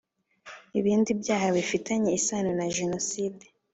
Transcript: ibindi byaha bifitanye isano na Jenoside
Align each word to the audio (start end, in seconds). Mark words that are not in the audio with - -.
ibindi 0.79 1.09
byaha 1.21 1.47
bifitanye 1.57 2.09
isano 2.19 2.51
na 2.59 2.65
Jenoside 2.75 3.45